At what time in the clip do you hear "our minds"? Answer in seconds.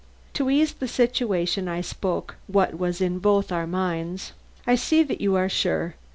3.51-4.31